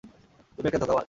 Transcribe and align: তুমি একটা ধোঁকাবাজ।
তুমি 0.57 0.67
একটা 0.67 0.79
ধোঁকাবাজ। 0.79 0.99